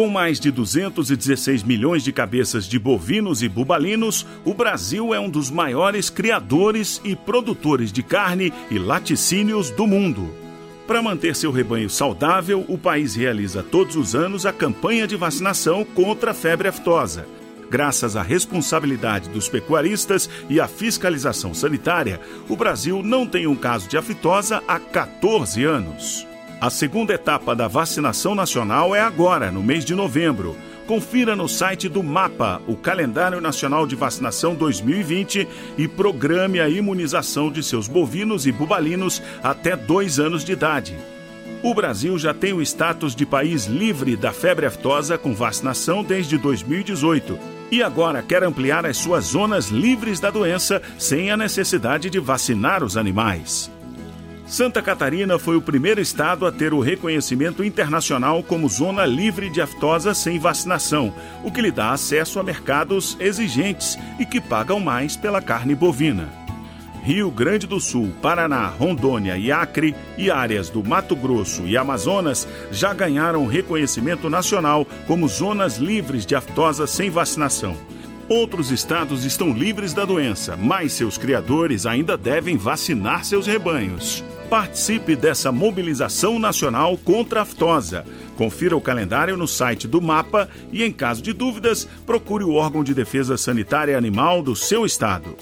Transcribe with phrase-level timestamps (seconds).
[0.00, 5.28] Com mais de 216 milhões de cabeças de bovinos e bubalinos, o Brasil é um
[5.28, 10.34] dos maiores criadores e produtores de carne e laticínios do mundo.
[10.86, 15.84] Para manter seu rebanho saudável, o país realiza todos os anos a campanha de vacinação
[15.84, 17.26] contra a febre aftosa.
[17.68, 23.86] Graças à responsabilidade dos pecuaristas e à fiscalização sanitária, o Brasil não tem um caso
[23.86, 26.29] de aftosa há 14 anos.
[26.60, 30.54] A segunda etapa da vacinação nacional é agora, no mês de novembro.
[30.86, 37.50] Confira no site do MAPA o Calendário Nacional de Vacinação 2020 e programe a imunização
[37.50, 40.98] de seus bovinos e bubalinos até dois anos de idade.
[41.62, 46.36] O Brasil já tem o status de país livre da febre aftosa com vacinação desde
[46.36, 47.38] 2018
[47.70, 52.84] e agora quer ampliar as suas zonas livres da doença sem a necessidade de vacinar
[52.84, 53.70] os animais.
[54.50, 59.60] Santa Catarina foi o primeiro estado a ter o reconhecimento internacional como zona livre de
[59.60, 61.14] aftosa sem vacinação,
[61.44, 66.28] o que lhe dá acesso a mercados exigentes e que pagam mais pela carne bovina.
[67.04, 72.48] Rio Grande do Sul, Paraná, Rondônia e Acre e áreas do Mato Grosso e Amazonas
[72.72, 77.76] já ganharam reconhecimento nacional como zonas livres de aftosa sem vacinação.
[78.28, 84.24] Outros estados estão livres da doença, mas seus criadores ainda devem vacinar seus rebanhos.
[84.50, 88.04] Participe dessa mobilização nacional contra a aftosa.
[88.36, 92.82] Confira o calendário no site do MAPA e, em caso de dúvidas, procure o órgão
[92.82, 95.36] de defesa sanitária animal do seu estado.